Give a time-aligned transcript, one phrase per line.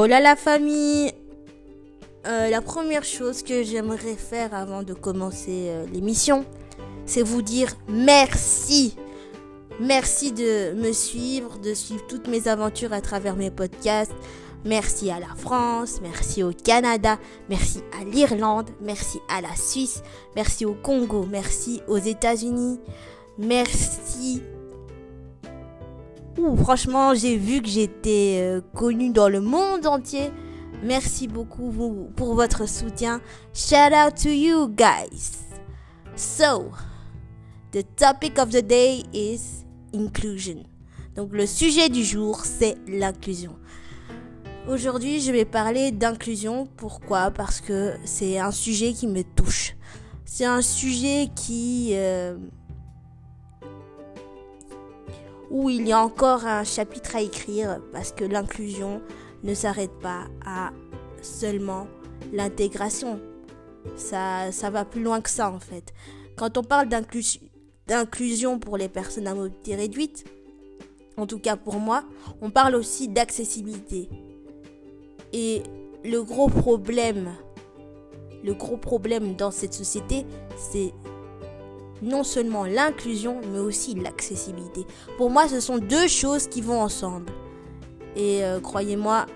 [0.00, 1.10] Oh là la famille
[2.28, 6.44] euh, La première chose que j'aimerais faire avant de commencer euh, l'émission,
[7.04, 8.94] c'est vous dire merci.
[9.80, 14.14] Merci de me suivre, de suivre toutes mes aventures à travers mes podcasts.
[14.64, 17.18] Merci à la France, merci au Canada,
[17.48, 20.04] merci à l'Irlande, merci à la Suisse,
[20.36, 22.78] merci au Congo, merci aux États-Unis,
[23.36, 24.42] merci
[26.56, 30.30] franchement, j'ai vu que j'étais euh, connue dans le monde entier.
[30.82, 31.72] Merci beaucoup
[32.16, 33.20] pour votre soutien.
[33.52, 35.44] Shout out to you guys.
[36.14, 36.70] So,
[37.72, 40.64] the topic of the day is inclusion.
[41.16, 43.56] Donc le sujet du jour, c'est l'inclusion.
[44.68, 46.68] Aujourd'hui, je vais parler d'inclusion.
[46.76, 47.30] Pourquoi?
[47.30, 49.74] Parce que c'est un sujet qui me touche.
[50.24, 51.90] C'est un sujet qui...
[51.94, 52.36] Euh,
[55.50, 59.00] où il y a encore un chapitre à écrire parce que l'inclusion
[59.44, 60.72] ne s'arrête pas à
[61.22, 61.86] seulement
[62.32, 63.20] l'intégration.
[63.96, 65.94] Ça, ça va plus loin que ça en fait.
[66.36, 70.24] Quand on parle d'inclusion pour les personnes à mobilité réduite,
[71.16, 72.04] en tout cas pour moi,
[72.40, 74.08] on parle aussi d'accessibilité.
[75.32, 75.62] Et
[76.04, 77.32] le gros problème,
[78.44, 80.24] le gros problème dans cette société,
[80.56, 80.92] c'est
[82.02, 84.86] non seulement l'inclusion, mais aussi l'accessibilité.
[85.16, 87.32] Pour moi, ce sont deux choses qui vont ensemble.
[88.16, 89.26] Et euh, croyez-moi,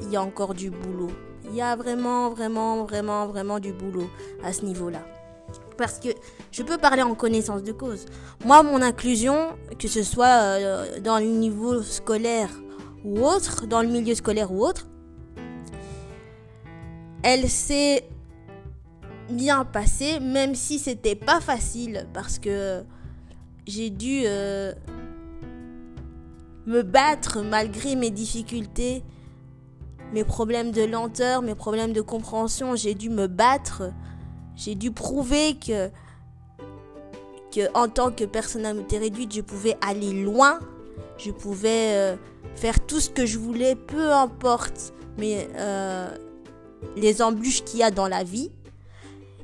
[0.00, 1.10] il y a encore du boulot.
[1.50, 4.08] Il y a vraiment, vraiment, vraiment, vraiment du boulot
[4.44, 5.00] à ce niveau-là.
[5.76, 6.08] Parce que
[6.50, 8.06] je peux parler en connaissance de cause.
[8.44, 12.50] Moi, mon inclusion, que ce soit euh, dans le niveau scolaire
[13.04, 14.86] ou autre, dans le milieu scolaire ou autre,
[17.22, 18.08] elle s'est
[19.30, 22.82] bien passé, même si c'était pas facile parce que
[23.66, 24.72] j'ai dû euh,
[26.66, 29.02] me battre malgré mes difficultés,
[30.12, 32.76] mes problèmes de lenteur, mes problèmes de compréhension.
[32.76, 33.92] J'ai dû me battre.
[34.56, 35.90] J'ai dû prouver que,
[37.54, 40.58] que en tant que personnalité réduite, je pouvais aller loin.
[41.18, 42.16] Je pouvais euh,
[42.54, 46.08] faire tout ce que je voulais, peu importe mais, euh,
[46.96, 48.50] les embûches qu'il y a dans la vie.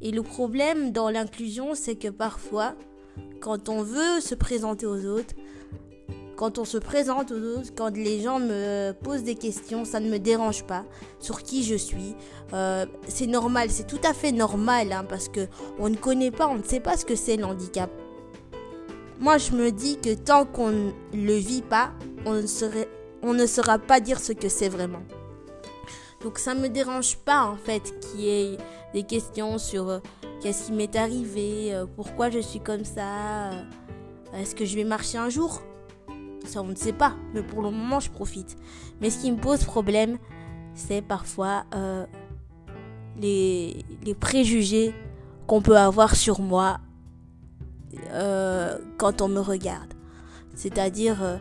[0.00, 2.74] Et le problème dans l'inclusion, c'est que parfois,
[3.40, 5.34] quand on veut se présenter aux autres,
[6.36, 10.10] quand on se présente aux autres, quand les gens me posent des questions, ça ne
[10.10, 10.84] me dérange pas
[11.18, 12.14] sur qui je suis.
[12.52, 15.48] Euh, c'est normal, c'est tout à fait normal, hein, parce que
[15.78, 17.90] on ne connaît pas, on ne sait pas ce que c'est le handicap.
[19.18, 21.92] Moi, je me dis que tant qu'on ne le vit pas,
[22.26, 22.46] on ne,
[23.22, 25.02] on ne saura pas dire ce que c'est vraiment.
[26.22, 28.58] Donc ça me dérange pas en fait qu'il y ait
[28.92, 29.98] des questions sur euh,
[30.40, 33.62] qu'est-ce qui m'est arrivé, euh, pourquoi je suis comme ça, euh,
[34.34, 35.62] est-ce que je vais marcher un jour?
[36.46, 38.56] Ça on ne sait pas, mais pour le moment je profite.
[39.00, 40.18] Mais ce qui me pose problème,
[40.74, 41.64] c'est parfois
[43.18, 44.94] les, les, préjugés
[45.46, 46.78] qu'on peut avoir sur moi
[48.98, 49.94] quand on me regarde.
[50.54, 51.40] C'est-à-dire,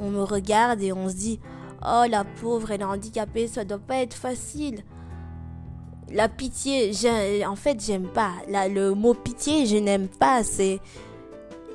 [0.00, 1.40] on me regarde et on se dit,
[1.84, 4.82] Oh, la pauvre, elle est handicapée, ça doit pas être facile.
[6.10, 6.92] La pitié,
[7.46, 8.32] en fait, j'aime pas.
[8.48, 10.44] le mot pitié, je n'aime pas.
[10.44, 10.80] C'est,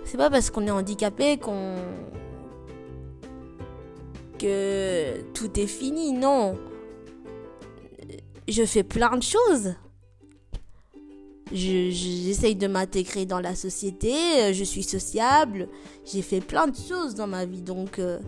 [0.05, 1.75] c'est pas parce qu'on est handicapé qu'on
[4.39, 6.13] que tout est fini.
[6.13, 6.57] Non,
[8.47, 9.75] je fais plein de choses.
[11.53, 15.67] J'essaye de m'intégrer dans la société, je suis sociable,
[16.05, 18.19] j'ai fait plein de choses dans ma vie, donc euh,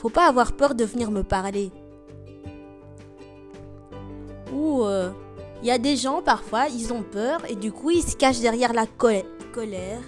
[0.00, 1.70] faut pas avoir peur de venir me parler.
[4.50, 5.10] Ou il euh,
[5.62, 8.72] y a des gens parfois, ils ont peur et du coup ils se cachent derrière
[8.72, 10.00] la colère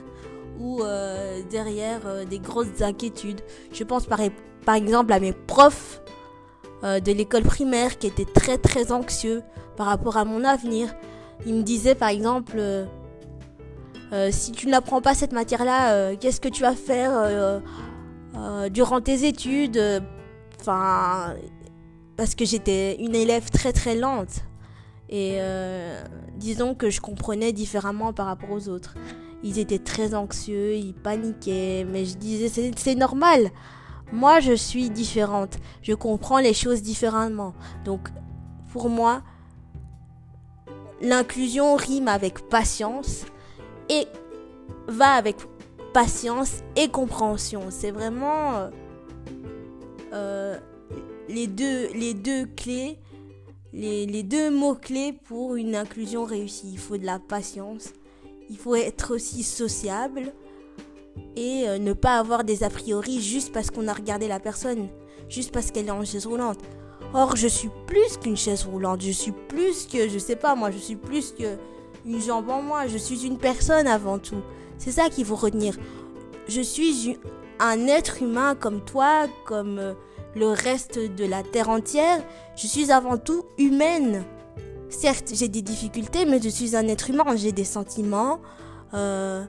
[0.58, 3.42] ou euh, derrière euh, des grosses inquiétudes.
[3.70, 4.20] Je pense par,
[4.64, 6.00] par exemple à mes profs
[6.82, 9.44] de l'école primaire qui étaient très très anxieux
[9.76, 10.92] par rapport à mon avenir.
[11.46, 12.60] Ils me disaient par exemple
[14.30, 17.62] si tu n'apprends pas cette matière-là, qu'est-ce que tu vas faire
[18.34, 20.00] euh, durant tes études, euh,
[20.60, 21.34] enfin,
[22.16, 24.44] parce que j'étais une élève très très lente.
[25.08, 26.02] Et euh,
[26.36, 28.94] disons que je comprenais différemment par rapport aux autres.
[29.42, 33.50] Ils étaient très anxieux, ils paniquaient, mais je disais c'est normal.
[34.12, 35.58] Moi, je suis différente.
[35.82, 37.54] Je comprends les choses différemment.
[37.84, 38.08] Donc,
[38.72, 39.22] pour moi,
[41.02, 43.24] l'inclusion rime avec patience
[43.90, 44.06] et
[44.88, 45.36] va avec
[45.92, 47.62] patience et compréhension.
[47.70, 48.70] C'est vraiment euh,
[50.12, 50.58] euh,
[51.28, 52.98] les, deux, les deux clés,
[53.72, 56.70] les, les deux mots-clés pour une inclusion réussie.
[56.72, 57.92] Il faut de la patience,
[58.50, 60.32] il faut être aussi sociable
[61.36, 64.88] et euh, ne pas avoir des a priori juste parce qu'on a regardé la personne,
[65.28, 66.58] juste parce qu'elle est en chaise roulante.
[67.14, 69.02] Or, je suis plus qu'une chaise roulante.
[69.02, 71.56] Je suis plus que, je sais pas moi, je suis plus que
[72.06, 72.86] une jambe en moi.
[72.86, 74.42] Je suis une personne avant tout.
[74.82, 75.78] C'est ça qu'il faut retenir.
[76.48, 77.16] Je suis
[77.60, 79.94] un être humain comme toi, comme euh,
[80.34, 82.20] le reste de la terre entière.
[82.56, 84.24] Je suis avant tout humaine.
[84.88, 87.36] Certes, j'ai des difficultés, mais je suis un être humain.
[87.36, 88.40] J'ai des sentiments.
[88.92, 89.44] Euh,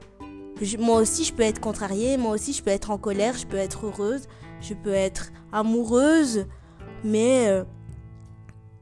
[0.78, 2.16] moi aussi, je peux être contrariée.
[2.16, 3.36] Moi aussi, je peux être en colère.
[3.36, 4.28] Je peux être heureuse.
[4.60, 6.46] Je peux être amoureuse.
[7.02, 7.64] Mais euh,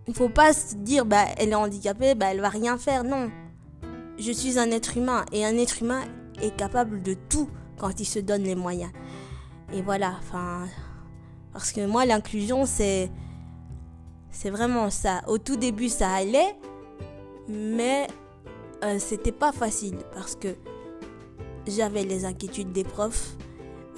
[0.07, 3.05] il faut pas se dire, bah, elle est handicapée, bah, elle va rien faire.
[3.05, 3.31] Non.
[4.19, 5.25] Je suis un être humain.
[5.33, 6.03] Et un être humain
[6.51, 7.49] capable de tout
[7.79, 8.91] quand il se donne les moyens.
[9.73, 10.17] Et voilà.
[10.19, 10.67] Enfin.
[11.53, 13.11] Parce que moi, l'inclusion, c'est.
[14.31, 15.23] C'est vraiment ça.
[15.29, 16.57] Au tout début, ça allait.
[17.49, 18.07] Mais
[18.85, 19.99] euh, c'était pas facile.
[20.15, 20.57] Parce que
[21.67, 23.37] j'avais les inquiétudes des profs.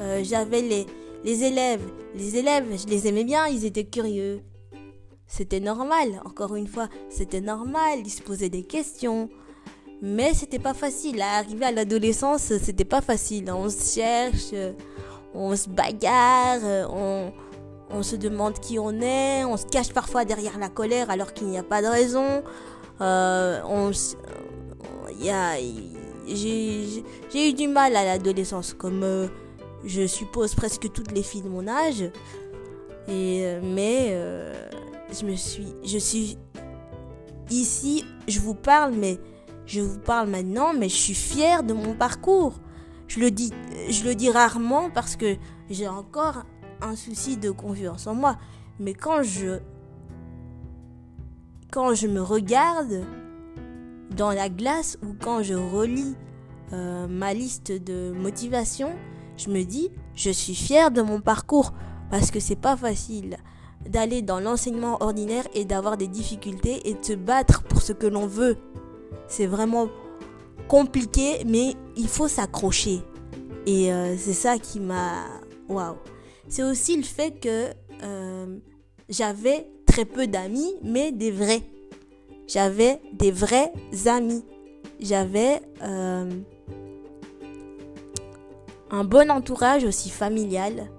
[0.01, 0.87] Euh, j'avais les,
[1.25, 1.83] les élèves.
[2.15, 4.43] Les élèves, je les aimais bien, ils étaient curieux.
[5.27, 9.31] C'était normal, encore une fois, c'était normal, ils se posaient des questions.
[10.07, 11.23] Mais c'était pas facile.
[11.23, 13.51] Arriver à l'adolescence, c'était pas facile.
[13.51, 14.53] On se cherche,
[15.33, 16.61] on se bagarre,
[16.91, 17.33] on,
[17.89, 21.47] on se demande qui on est, on se cache parfois derrière la colère alors qu'il
[21.47, 22.43] n'y a pas de raison.
[23.01, 23.93] Euh, on,
[25.23, 25.57] y a,
[26.29, 27.03] j'ai
[27.35, 29.27] eu du mal à l'adolescence, comme euh,
[29.87, 32.03] je suppose presque toutes les filles de mon âge.
[33.09, 34.53] Et, euh, mais euh,
[35.19, 36.37] je me suis, je suis
[37.51, 39.19] ici, je vous parle, mais
[39.67, 42.61] je vous parle maintenant, mais je suis fière de mon parcours.
[43.09, 43.51] Je le dis,
[44.31, 45.37] rarement parce que
[45.71, 46.45] j'ai encore
[46.81, 48.37] un souci de confiance en moi.
[48.79, 49.59] Mais quand je,
[51.71, 53.05] quand je me regarde
[54.17, 56.17] dans la glace ou quand je relis
[56.73, 58.91] euh, ma liste de motivation,
[59.37, 61.73] je me dis, je suis fière de mon parcours
[62.11, 63.37] parce que c'est pas facile
[63.89, 68.07] d'aller dans l'enseignement ordinaire et d'avoir des difficultés et de se battre pour ce que
[68.07, 68.57] l'on veut.
[69.29, 69.89] C'est vraiment
[70.69, 73.01] compliqué, mais il faut s'accrocher.
[73.67, 75.25] Et euh, c'est ça qui m'a...
[75.69, 75.97] Waouh.
[76.49, 77.71] C'est aussi le fait que
[78.03, 78.59] euh,
[79.09, 81.63] j'avais très peu d'amis, mais des vrais.
[82.47, 83.73] J'avais des vrais
[84.07, 84.45] amis.
[85.01, 86.31] J'avais euh,
[88.91, 90.91] un bon entourage aussi familial.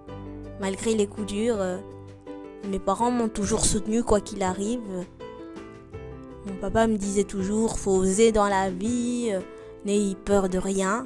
[0.60, 1.60] Malgré les coups durs,
[2.70, 5.06] mes parents m'ont toujours soutenu quoi qu'il arrive.
[6.46, 9.40] Mon papa me disait toujours, faut oser dans la vie, euh,
[9.86, 11.06] n'ayez peur de rien.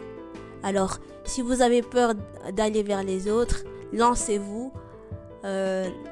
[0.64, 2.14] Alors, si vous avez peur
[2.54, 3.64] d'aller vers les autres,
[3.94, 4.72] lancez-vous.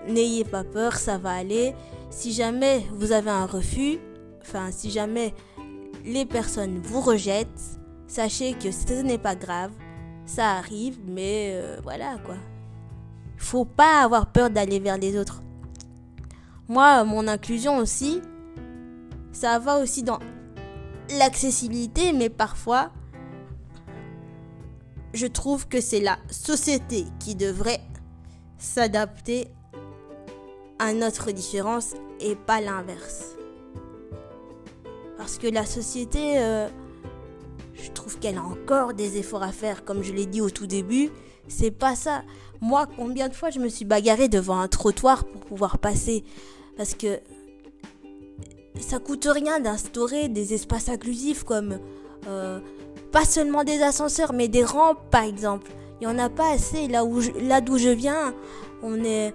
[0.08, 1.74] n'ayez pas peur, ça va aller.
[2.10, 4.00] Si jamais vous avez un refus,
[4.42, 5.34] enfin si jamais
[6.06, 9.72] les personnes vous rejettent, sachez que ce n'est pas grave,
[10.26, 12.36] ça arrive, mais euh, voilà quoi.
[13.38, 15.42] Faut pas avoir peur d'aller vers les autres.
[16.68, 18.22] Moi, mon inclusion aussi,
[19.38, 20.18] ça va aussi dans
[21.20, 22.90] l'accessibilité, mais parfois,
[25.14, 27.82] je trouve que c'est la société qui devrait
[28.58, 29.48] s'adapter
[30.80, 33.36] à notre différence et pas l'inverse.
[35.18, 36.68] Parce que la société, euh,
[37.76, 40.68] je trouve qu'elle a encore des efforts à faire, comme je l'ai dit au tout
[40.68, 41.12] début.
[41.48, 42.24] C'est pas ça.
[42.60, 46.24] Moi, combien de fois je me suis bagarré devant un trottoir pour pouvoir passer?
[46.76, 47.20] Parce que
[48.80, 51.80] ça coûte rien d'instaurer des espaces inclusifs comme
[52.28, 52.60] euh,
[53.12, 55.72] pas seulement des ascenseurs, mais des rampes par exemple.
[56.00, 58.34] Il n'y en a pas assez là où là d'où je viens.
[58.84, 59.34] On est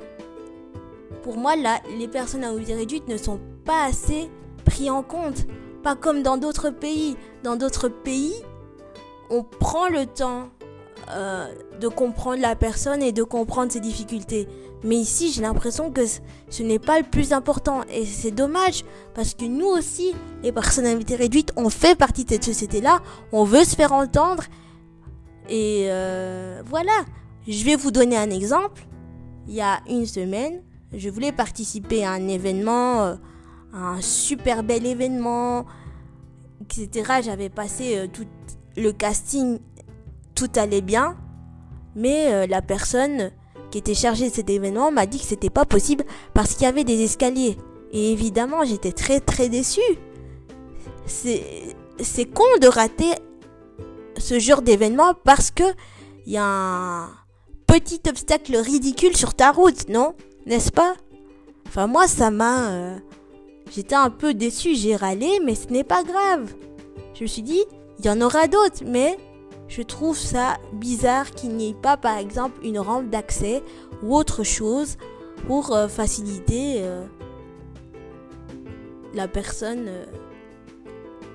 [1.23, 4.31] pour moi là, les personnes à mobilité réduite ne sont pas assez
[4.65, 5.47] pris en compte.
[5.83, 7.17] Pas comme dans d'autres pays.
[7.43, 8.35] Dans d'autres pays,
[9.31, 10.51] on prend le temps
[11.11, 11.47] euh,
[11.81, 14.49] de comprendre la personne et de comprendre ses difficultés.
[14.85, 16.03] Mais ici, j'ai l'impression que
[16.49, 17.83] ce n'est pas le plus important.
[17.91, 22.45] Et c'est dommage, parce que nous aussi, les personnalités réduites, on fait partie de cette
[22.45, 23.01] société-là.
[23.33, 24.45] On veut se faire entendre.
[25.49, 27.05] Et euh, voilà.
[27.47, 28.87] Je vais vous donner un exemple.
[29.49, 33.03] Il y a une semaine, je voulais participer à un événement.
[33.03, 33.15] Euh,
[33.75, 35.65] un super bel événement,
[36.61, 37.21] etc.
[37.23, 38.27] J'avais passé tout
[38.77, 39.59] le casting,
[40.43, 41.17] tout allait bien,
[41.95, 43.31] mais euh, la personne
[43.71, 46.67] qui était chargée de cet événement m'a dit que c'était pas possible parce qu'il y
[46.67, 47.57] avait des escaliers.
[47.93, 49.81] Et évidemment, j'étais très très déçue.
[51.07, 53.13] C'est con de rater
[54.19, 55.65] ce genre d'événement parce que
[56.27, 57.09] il y a un
[57.67, 60.15] petit obstacle ridicule sur ta route, non?
[60.47, 60.95] N'est-ce pas?
[61.67, 62.99] Enfin moi ça m'a euh,
[63.75, 66.53] J'étais un peu déçu, j'ai râlé, mais ce n'est pas grave.
[67.15, 67.63] Je me suis dit,
[67.99, 69.17] il y en aura d'autres, mais
[69.75, 73.62] je trouve ça bizarre qu'il n'y ait pas, par exemple, une rampe d'accès
[74.02, 74.99] ou autre chose
[75.47, 77.07] pour euh, faciliter euh,
[79.14, 80.05] la personne euh,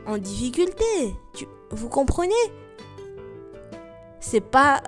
[0.06, 1.16] en difficulté.
[1.72, 2.34] vous comprenez?
[4.20, 4.84] C'est pas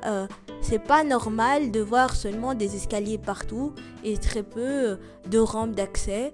[0.62, 6.32] c'est pas normal de voir seulement des escaliers partout et très peu de rampes d'accès